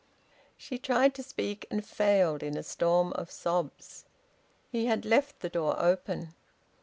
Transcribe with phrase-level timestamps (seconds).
[0.57, 4.05] She tried to speak, and failed, in a storm of sobs.
[4.71, 6.33] He had left the door open.